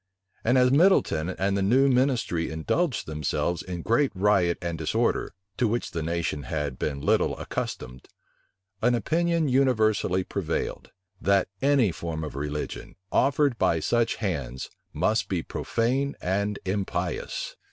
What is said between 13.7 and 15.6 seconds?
such hands, must be